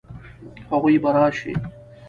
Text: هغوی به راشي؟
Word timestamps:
هغوی 0.69 0.97
به 1.03 1.09
راشي؟ 1.15 1.53